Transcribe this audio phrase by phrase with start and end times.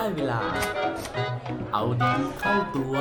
[0.00, 0.42] ได้เวลา
[1.72, 2.96] เอาดีเข้าตัว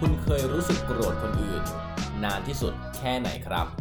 [0.00, 1.62] คุณเคยรู้สึกโกรธคนอื่น
[2.24, 3.77] นานที่สุดแค่ไหนครับ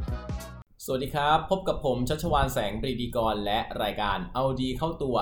[0.90, 5.18] สวัสดีครับ พบกับผมชัชวานแสงปรีดีกร และรายการเอาดีเข้าตัว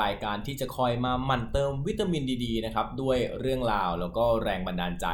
[0.00, 5.06] รายการที่จะคอยมาหมั่นเติมวิตามินดี ๆ นะครับ ด้วยเรื่องราวแล้วก็แรงบันดาลใจ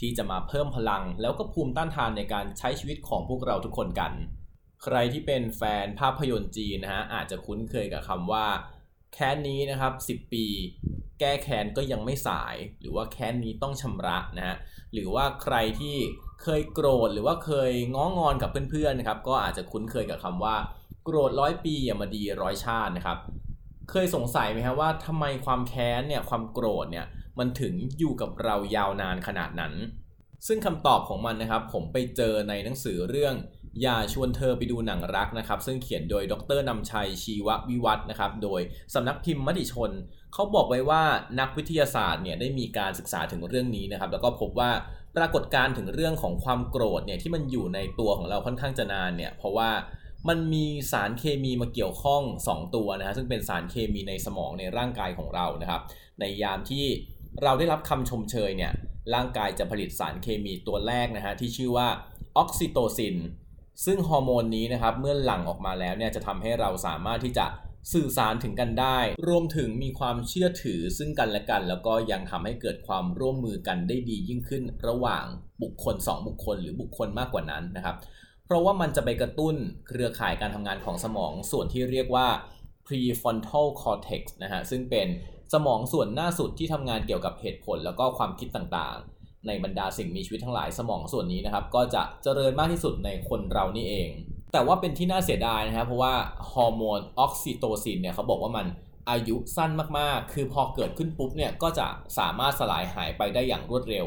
[0.00, 4.12] ที่จะมาเพิ่มพลัง แล้วก็ภูมิต้านทานในการใช้ชีวิตของพวกเราทุกคนกัน
[4.82, 8.46] ใครที่เป็นแฟนภาพยนตร์จีนนะฮะอาจจะคุ้นเคยกับคำว่า
[9.12, 10.46] แค้นนี้นะครับ 10 ปี
[11.20, 14.56] แก้แค้นก็ยังไม่สาย หรือว่าแค้นนี้ต้องชำระนะฮะ
[14.92, 15.96] หรือว่าใครที่
[16.42, 20.56] เคยโกรธหรือว่าเคยง้องอนกับเพื่อนๆนะครับก็อาจจะคุ้นเคยกับคำว่า
[21.04, 23.18] โกรธร้อยปีอย่ามาดีร้อยชาตินะครับ
[23.90, 27.06] เคยสงสัยไหมครับว่าทำไมความแค้นเนี่ยความโกรธเนี่ย
[27.38, 29.74] มันถึงอยู่กับเรายาวนานขนาดนั้น
[30.46, 33.34] ซึ่งคำตอบของมันนะครับผมไปเจอในหนังสือเรื่อง
[33.82, 38.60] อย่าชวนเธอไปดูหนังรักนะครับ ซึ่งเขียนโดยดรนำชัยชีววิวัฒนะครับ โดย
[38.94, 39.90] สำนักพิมพ์มติชน
[40.32, 41.02] เขาบอกไว้ว่า
[41.40, 44.70] นักวิทยาศาสตร์เนี่ยได้มีการศึกษาถึงเรื่องนี้นะครับ แล้วก็พบว่า
[45.16, 49.70] ปรากฏการณ์ถึงเรื่องของความโกรธเนี่ยที่มันอยู่ในตัวของเราค่อนข้างจะนานเนี่ย เพราะว่า
[50.28, 55.82] มันมีสารเคมีมาเกี่ยวข้อง 2 ตัวนะฮะซึ่งเป็นสารเคมีในสมองในร่างกายของเรานะครับ
[56.20, 56.84] ในยามที่
[57.42, 58.72] เราได้รับคำชมเชยเนี่ย
[59.14, 61.88] ร่างกายจะผลิตสารเคมีตัวแรกนะฮะที่ชื่อว่า
[62.36, 63.16] ออกซิโตซิน
[63.84, 67.46] ซึ่งฮอร์โมนนี้นะครับเมื่อหลั่งออกมาแล้วเนี่ยจะทำให้เราสามารถที่จะ
[67.92, 75.24] สื่อสารถึงกันได้ รวมถึงมีความเชื่อถือซึ่งกันและกัน แล้วก็ยังทำให้เกิดความร่วมมือกันได้ดียิ่งขึ้น ระหว่าง
[75.62, 77.96] บุคคล 2 บุคคล หรือบุคคลมากกว่านั้นนะครับ
[78.44, 79.54] เพราะว่ามันจะไปกระตุ้น
[79.86, 82.28] เครือข่ายการทำงานของสมองส่วนที่เรียกว่า
[82.86, 85.06] prefrontal cortex นะฮะซึ่งเป็น
[85.54, 94.10] สมองส่วนหน้าสุดที่ทำงานเกี่ยวกับเหตุผลแล้วก็ความคิดต่างๆ ในบรรดาสิ่งมีชีวิตทั้งหลายสมองส่วนนี้นะครับ ก็จะเจริญมากที่สุดในคนเรานี่เอง
[94.52, 96.14] แต่ว่าเป็นที่น่าเสียดายนะครับเพราะว่า
[96.52, 98.66] ฮอร์โมนออกซิโตซินเนี่ยเขาบอกว่ามัน
[99.10, 101.86] อายุสั้นมากๆ คือพอเกิดขึ้นปุ๊บเนี่ยก็จะ
[102.18, 104.06] สามารถสลายหายไปได้อย่างรวดเร็ว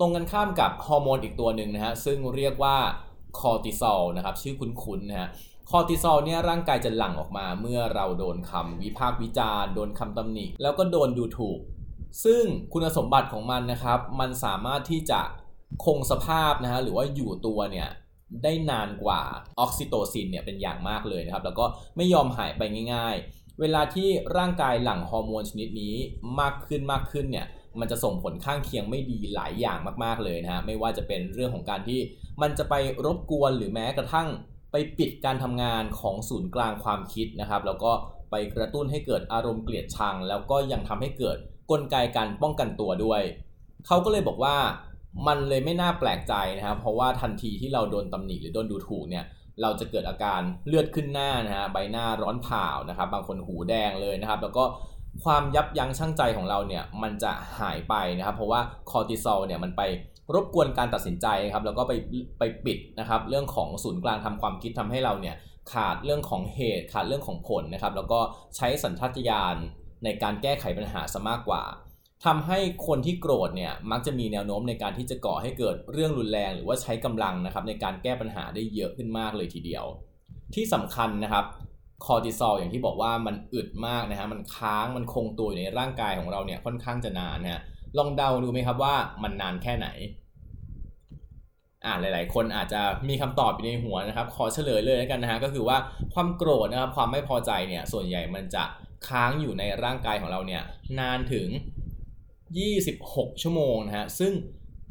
[0.00, 2.76] ตรงกันข้ามกับฮอร์โมนอีกตัวหนึ่งนะฮะซึ่งเรียกว่า
[3.38, 5.28] คอร์ติซอลนะครับชื่อคุ้นๆนะฮะ
[5.70, 11.58] คอร์ติซอลเนี่ยร่างกายจะหลั่งออกมาเมื่อเราโดนคำวิพากษ์วิจารณ์โดนคำตำหนิ แล้วก็โดนดูถูก
[12.24, 12.42] ซึ่ง
[12.72, 15.20] คุณสมบัติของมันนะครับ มันสามารถที่จะ
[15.84, 17.88] คงสภาพนะฮะหรือว่าอยู่ตัวเนี่ย
[18.42, 19.20] ได้นานกว่า
[19.60, 21.64] ออกซิโตซินเนี่ยเป็นอย่างมากเลยนะครับ แล้วก็
[21.96, 22.62] ไม่ยอมหายไป
[22.94, 25.94] ง่าย ๆ เวลาที่ร่างกายหลั่งฮอร์โมนชนิดนี้
[26.40, 27.46] มากขึ้นมากขึ้นเนี่ย
[27.80, 32.00] มันจะส่งผลข้างเคียงไม่ดีหลายอย่างมากๆเลยนะฮะไม่ว่าจะเป็นเรื่องของการที่
[32.42, 32.74] มันจะไป
[33.04, 34.28] รบกวนหรือแม้กระทั่ง
[34.72, 37.92] ไปปิดการทำงานของศูนย์กลางความคิดนะครับ แล้วก็
[38.30, 41.38] ไปกระตุ้นให้เกิดอารมณ์เกลียดชัง แล้วก็ยังทำให้เกิด
[41.70, 43.22] กลไกการป้องกันตัวด้วย
[43.86, 44.56] เขาก็เลยบอกว่า
[45.26, 49.24] มันเลยไม่น่าแปลกใจนะครับ เพราะว่าทันทีที่เราโดนตำหนิหรือโดนดูถูกเนี่ย
[49.62, 54.64] เราจะเกิดอาการเลือดขึ้นหน้านะฮะใบหน้าร้อนเผานะครับ บางคนหูแดงเลยนะครับ แล้วก็
[55.24, 59.82] ความยับยั้งชั่งใจของเราเนี่ยมันจะหายไปนะครับ เพราะว่าคอร์ติซอลเนี่ยมันไป
[60.34, 61.92] รบกวนการตัดสินใจครับแล้วก็ไป
[62.38, 65.36] ไปปิดนะครับ เรื่องของศูนย์กลางทำความคิดทำให้เราเนี่ย
[65.72, 68.20] ขาดเรื่องของเหตุขาดเรื่องของผลนะครับ แล้วก็
[68.56, 69.56] ใช้สัญชาตญาณ
[70.04, 71.62] ในการแก้ไขปัญหาซะมากกว่า
[72.24, 79.84] ทำให้คนที่โกรธเนี่ยมักจะมีแนวโน้มในการที่จะก่อให้เกิดเรื่องรุนแรง หรือว่าใช้กำลังนะครับในการแก้ปัญหาได้เยอะขึ้นมากเลยทีเดียว
[80.54, 81.44] ที่สำคัญนะครับ
[82.04, 87.60] คอร์ติซอลอย่างที่บอกว่ามันอึดมากนะฮะมันค้างมันคงตัวอยู่ในร่างกายของเราเนี่ยค่อนข้างจะนานนะฮะ
[87.98, 89.88] ลองเดาดูไหมครับว่ามันนานแค่ไหน
[91.84, 95.76] อ่าหลาย ๆ คนอาจจะมีคำตอบอยู่ในหัวนะครับ ขอเฉลยเลยแล้วกันนะฮะก็คือว่า
[96.14, 98.64] ความโกรธนะครับความไม่พอใจเนี่ยส่วนใหญ่มันจะ
[99.08, 100.62] ค้างอยู่ในร่างกายของเราเนี่ย
[100.98, 101.48] นานถึง
[102.64, 104.32] 26 ชั่วโมงนะฮะซึ่ง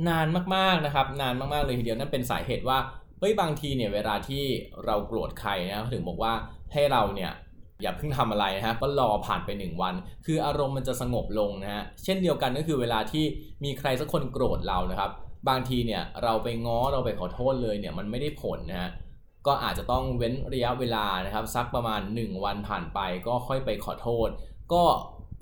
[0.10, 2.78] นานมากๆนะครับนานมากๆเลยทีเดียวนั่นเป็นสาเหตุว่า
[3.20, 4.44] เฮ้ยบางทีเนี่ยเวลาที่
[4.86, 6.34] เราโกรธใครนะถึงบอกว่า
[6.74, 7.32] ให้เราเนี่ย
[7.82, 9.96] อย่าเพิ่งทำอะไรนะฮะก็รอผ่านไป 1 วัน
[10.26, 13.26] คืออารมณ์มันจะสงบลงนะฮะเช่นเดียวกันก็คือเวลาที่
[13.64, 15.12] มีใครสักคนโกรธเรานะครับ
[15.50, 18.90] บางทีเนี่ยเราไปง้อเราไปขอโทษเลยเนี่ยมันไม่ได้ผลนะฮะ
[19.48, 24.30] ก็อาจจะต้องเว้นระยะเวลานะครับสักประมาณ 1 วันผ่านไปก็ค่อยไปขอโทษ
[24.74, 24.84] ก็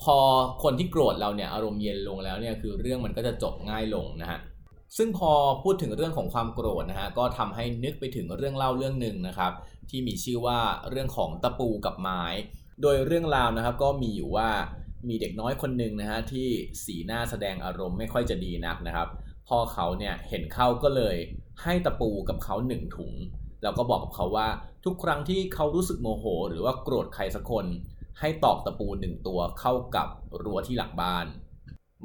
[0.04, 0.18] พอ
[0.64, 4.40] คนที่โกรธเราเนี่ยอารมณ์เย็นลงแล้วเนี่ยคือเรื่องมันก็จะจบง่ายลงนะฮะ
[4.98, 5.32] ซึ่งพอ
[5.64, 9.52] พูดถึงเรื่องของความโกรธนะฮะก็ทำให้นึกไปถึงเรื่องเล่าเรื่องหนึ่งนะครับ
[9.90, 10.60] ที่มีชื่อว่า
[10.90, 12.24] เรื่องของตะปูกับไม้
[12.82, 14.50] โดยเรื่องราวนะครับก็มีอยู่ว่า
[15.10, 16.48] มีเด็กน้อยคนหนึ่งนะฮะที่
[16.86, 19.08] สีหน้าแสดงอารมณ์ไม่ค่อยจะดีนักนะครับ
[19.48, 21.16] พอเขาเนี่ยเห็นเข้าก็เลย
[21.64, 23.14] ให้ตะปูกับเขาหนึ่งถุง
[23.64, 24.48] แล้วก็บอกกับเขาว่า
[24.86, 27.66] ทุกครั้งที่เขารู้สึกโมโห หรือว่าโกรธใครสักคน
[28.20, 30.08] ให้ตอกตะปูหนึ่งตัวเข้ากับ
[30.44, 31.26] รั้วที่หลังบ้าน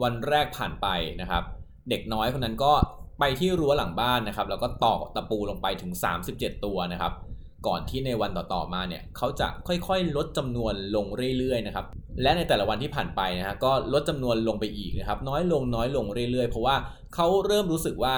[0.03, 0.87] วันแรกผ่านไป
[1.21, 1.43] นะครับ
[1.91, 2.73] เด็กน้อยคนนั้นก็
[3.21, 5.93] ไปที่รั้วหลังบ้านนะครับ แล้วก็ตอกตะปูลงไปถึง
[6.29, 7.13] 37 ตัวนะครับ
[7.67, 11.07] ก่อนที่ในวันต่อๆมาเนี่ยเขาจะค่อยๆ ลดจำนวนลง
[11.39, 11.87] เรื่อยๆนะครับ
[12.23, 16.77] และในแต่ละวันที่ผ่านไปนะฮะก็ลดจำนวนลงไปอีกนะครับ น้อยลงน้อยลงเรื่อยๆ เพราะว่า
[17.15, 18.15] เขาเริ่มรู้สึกว่า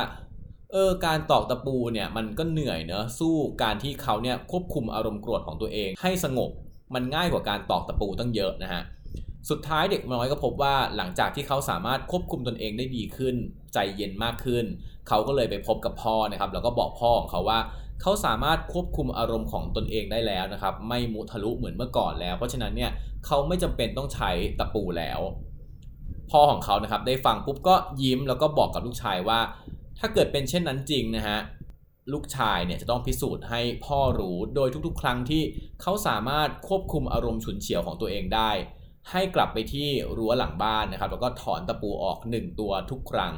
[0.76, 6.50] ออการตอกตะปูเนี่ยมันก็เหนื่อยเนอะสู้การที่เขาเนี่ยควบคุมอารมณ์โกรธของตัวเอง ให้สงบ
[6.94, 8.82] มันง่ายกว่าการตอกตะปูตั้งเยอะนะฮะ
[9.50, 13.34] สุดท้ายเด็กน้อยก็พบว่าหลังจากที่เขาสามารถควบคุมตนเองได้ดีขึ้น
[13.74, 14.64] ใจเย็นมากขึ้น
[15.08, 17.58] เขาก็เลยไปพบกับพ่อนะครับ แล้วก็บอกพ่อของเขาว่า
[18.02, 22.90] เขาสามารถควบคุมอารมณ์ของตนเองได้แล้วนะครับ ไม่มุทะลุเหมือนเมื่อก่อนแล้ว เพราะฉะนั้นเนี่ย
[23.26, 25.20] เขาไม่จำเป็นต้องใช้ตะปูแล้ว
[26.30, 29.38] พ่อของเขานะครับได้ฟังปุ๊บก็ยิ้มแล้วก็บอกกับลูกชายว่า
[29.98, 31.38] ถ้าเกิดเป็นเช่นนั้นจริงนะฮะ
[32.12, 35.42] ลูกชายเนี่ยจะต้องพิสูจน์ให้พ่อรู้โดยทุกๆ ครั้งที่
[35.82, 38.50] เขาสามารถควบคุมอารมณ์ฉุนเฉียวของตัวเองได้
[39.10, 43.34] ให้กลับไปที่รั้วหลังบ้านนะครับ แล้วก็ถอนตะปูออก1ตัวทุกครั้ง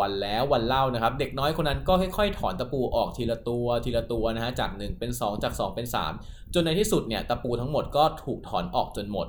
[0.00, 5.86] วันแล้ววันเล่านะครับ เด็กน้อยคนนั้นก็ค่อยๆ ถอนตะปูออกทีละตัวทีละตัวนะฮะจาก 1 เป็น 2 จาก 2 เป็น
[6.20, 9.26] 3 จนในที่สุดเนี่ยตะปูทั้งหมดก็ถูกถอนออกจนหมด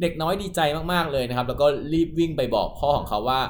[0.00, 0.60] เด็กน้อยดีใจ
[0.92, 3.40] มากๆเลยนะครับ แล้วก็รีบวิ่งไปบอกพ่อของเขาว่า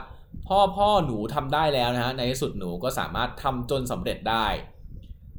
[0.49, 4.47] พ่อพ่อหนูทำได้แล้วนะฮะในที่สุดหนูก็สามารถทำจนสำเร็จได้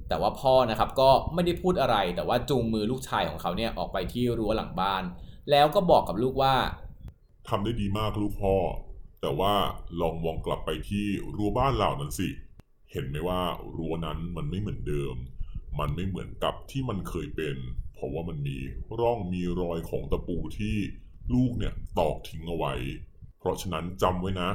[0.08, 5.04] แต่ว่าพ่อนะครับก็ไม่ได้พูดอะไร แต่ว่าจูงมือลูกชายของเขาเนี่ยออกไปที่รั้วหลังบ้าน
[5.52, 6.56] แล้วก็บอกกับลูกว่า
[7.50, 8.56] ทำได้ดีมากลูกพ่อ
[9.22, 9.54] แต่ว่า
[10.02, 11.06] ลองมองกลับไปที่
[11.36, 12.30] รั้วบ้านเหล่านั้นสิ
[12.92, 13.42] เห็นไหมว่า
[13.78, 15.16] รั้วนั้นมันไม่เหมือนเดิม
[15.80, 17.58] มันไม่เหมือนกับที่มันเคยเป็น
[17.94, 18.58] เพราะว่ามันมี
[19.00, 20.76] ร่องมีรอยของตะปูที่
[21.34, 22.74] ลูกเนี่ยตอกทิ้งเอาไว้
[23.40, 24.50] เพราะฉะนั้นจำไว้นะ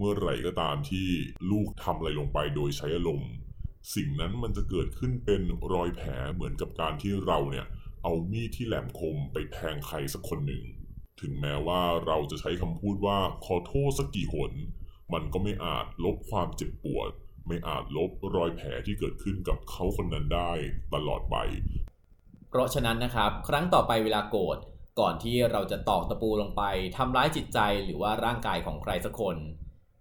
[0.00, 1.08] เมื่อไหร่ก็ตามที่
[1.50, 3.30] ลูกทำอะไรลงไปโดยใช้อารมณ์
[3.94, 5.42] สิ่งนั้นมันจะเกิดขึ้นเป็น
[5.72, 7.66] รอยแผลเหมือนกับการที่เราเนี่ย
[8.02, 10.62] เอามีดที่แหลมคมไปแทงใครสักคนหนึ่ง
[11.20, 14.52] ถึงแม้ว่าเราจะใช้คำพูดว่าขอโทษสักกี่หน
[15.12, 17.10] มันก็ไม่อาจลบความเจ็บปวด
[17.46, 20.52] ไม่อาจลบรอยแผลที่เกิดขึ้นกับเขาคนนั้นได้
[20.94, 21.36] ตลอดไป
[22.48, 24.58] เพราะฉะนั้นนะครับ ครั้งต่อไปเวลาโกรธ
[25.00, 26.62] ก่อนที่เราจะตอกตะปูลงไป
[26.96, 29.36] ทำร้ายจิตใจหรือว่าร่างกายของใครสักคน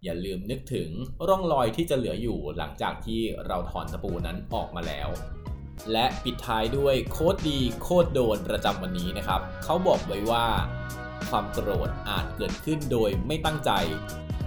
[0.03, 0.89] อย่าลืมนึกถึง
[1.27, 5.09] ร่องรอยที่จะเหลืออยู่หลังจากที่เราถอนตะปูนั้นออกมาแล้ว
[5.91, 10.45] และปิดท้ายด้วยโคตรดีโคตรโดนประจำวันนี้นะครับ เขาบอกไว้ว่า
[11.29, 13.71] ความโกรธอาจเกิดขึ้นโดยไม่ตั้งใจ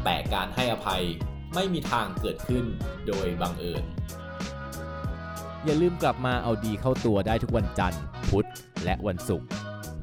[0.04, 1.04] แต่การให้อภัย
[1.54, 2.64] ไม่มีทางเกิดขึ้น
[3.08, 3.84] โดยบังเอิญ
[5.64, 8.48] อย่าลืมกลับมาเอาดีเข้าตัวได้ทุกวันจันทร์ พุธ
[8.84, 9.48] และวันศุกร์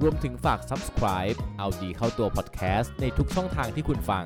[0.02, 4.26] รวมถึงฝาก subscribe เอาดีเข้าตัว podcast ในทุกช่องทางที่คุณฟัง